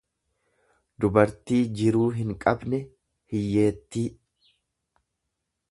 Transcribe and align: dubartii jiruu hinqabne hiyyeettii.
dubartii 1.03 1.59
jiruu 1.81 2.07
hinqabne 2.15 2.81
hiyyeettii. 3.35 4.07